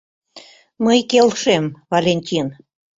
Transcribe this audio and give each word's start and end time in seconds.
Мый 0.83 0.99
келшем, 1.11 1.65
Валентин. 1.91 2.47